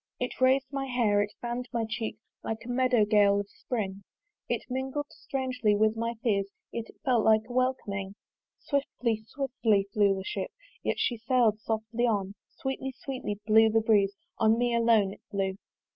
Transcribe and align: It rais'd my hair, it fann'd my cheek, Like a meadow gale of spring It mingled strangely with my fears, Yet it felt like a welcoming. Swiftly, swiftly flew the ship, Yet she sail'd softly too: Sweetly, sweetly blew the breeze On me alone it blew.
It 0.19 0.41
rais'd 0.41 0.65
my 0.73 0.87
hair, 0.87 1.21
it 1.21 1.31
fann'd 1.43 1.69
my 1.71 1.85
cheek, 1.87 2.17
Like 2.43 2.65
a 2.65 2.69
meadow 2.69 3.05
gale 3.05 3.39
of 3.39 3.47
spring 3.51 4.01
It 4.49 4.65
mingled 4.67 5.11
strangely 5.11 5.75
with 5.75 5.95
my 5.95 6.15
fears, 6.23 6.47
Yet 6.71 6.85
it 6.89 6.95
felt 7.05 7.23
like 7.23 7.43
a 7.47 7.53
welcoming. 7.53 8.15
Swiftly, 8.57 9.21
swiftly 9.27 9.83
flew 9.93 10.15
the 10.15 10.23
ship, 10.23 10.49
Yet 10.81 10.97
she 10.97 11.17
sail'd 11.19 11.59
softly 11.61 12.07
too: 12.07 12.33
Sweetly, 12.49 12.93
sweetly 12.97 13.41
blew 13.45 13.69
the 13.69 13.79
breeze 13.79 14.15
On 14.39 14.57
me 14.57 14.73
alone 14.73 15.13
it 15.13 15.21
blew. 15.31 15.55